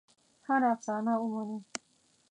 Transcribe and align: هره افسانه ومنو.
هره 0.47 0.67
افسانه 0.75 1.13
ومنو. 1.19 1.57